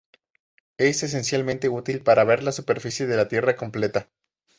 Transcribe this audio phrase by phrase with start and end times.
[0.79, 4.09] Es esencialmente útil para ver la superficie de la Tierra completa.